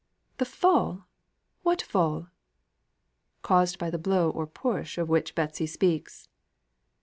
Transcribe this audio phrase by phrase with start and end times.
[0.39, 1.05] "The fall!
[1.61, 2.29] What fall?"
[3.43, 6.27] "Caused by the blow or push of which Betsy speaks."